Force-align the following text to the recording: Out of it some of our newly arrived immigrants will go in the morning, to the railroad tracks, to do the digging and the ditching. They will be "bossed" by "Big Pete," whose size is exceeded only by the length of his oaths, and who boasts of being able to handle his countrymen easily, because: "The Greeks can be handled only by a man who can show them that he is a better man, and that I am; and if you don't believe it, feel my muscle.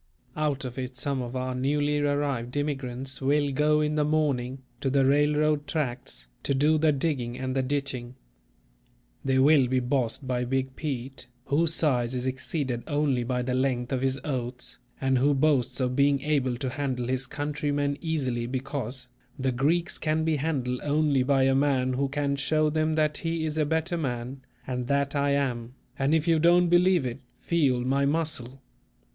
Out 0.35 0.65
of 0.65 0.79
it 0.79 0.97
some 0.97 1.21
of 1.21 1.35
our 1.35 1.53
newly 1.53 1.99
arrived 1.99 2.57
immigrants 2.57 3.21
will 3.21 3.51
go 3.51 3.81
in 3.81 3.93
the 3.93 4.03
morning, 4.03 4.63
to 4.79 4.89
the 4.89 5.05
railroad 5.05 5.67
tracks, 5.67 6.25
to 6.41 6.55
do 6.55 6.79
the 6.79 6.91
digging 6.91 7.37
and 7.37 7.55
the 7.55 7.61
ditching. 7.61 8.15
They 9.23 9.37
will 9.37 9.67
be 9.67 9.79
"bossed" 9.79 10.25
by 10.27 10.43
"Big 10.43 10.75
Pete," 10.75 11.27
whose 11.45 11.75
size 11.75 12.15
is 12.15 12.25
exceeded 12.25 12.81
only 12.87 13.23
by 13.23 13.43
the 13.43 13.53
length 13.53 13.91
of 13.93 14.01
his 14.01 14.19
oaths, 14.23 14.79
and 14.99 15.19
who 15.19 15.35
boasts 15.35 15.79
of 15.79 15.95
being 15.95 16.19
able 16.21 16.57
to 16.57 16.69
handle 16.71 17.05
his 17.05 17.27
countrymen 17.27 17.95
easily, 18.01 18.47
because: 18.47 19.07
"The 19.37 19.51
Greeks 19.51 19.99
can 19.99 20.23
be 20.23 20.37
handled 20.37 20.79
only 20.81 21.21
by 21.21 21.43
a 21.43 21.53
man 21.53 21.93
who 21.93 22.09
can 22.09 22.37
show 22.37 22.71
them 22.71 22.95
that 22.95 23.19
he 23.19 23.45
is 23.45 23.59
a 23.59 23.65
better 23.67 23.97
man, 23.97 24.41
and 24.65 24.87
that 24.87 25.15
I 25.15 25.33
am; 25.33 25.75
and 25.99 26.15
if 26.15 26.27
you 26.27 26.39
don't 26.39 26.69
believe 26.69 27.05
it, 27.05 27.19
feel 27.37 27.81
my 27.81 28.07
muscle. 28.07 28.63